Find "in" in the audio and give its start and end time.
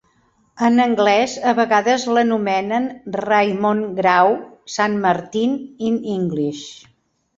5.91-6.03